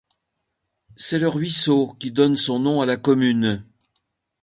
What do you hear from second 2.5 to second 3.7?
nom à la commune.